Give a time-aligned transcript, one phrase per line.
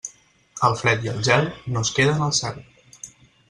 [0.67, 2.61] El fred i el gel, no es queden al cel.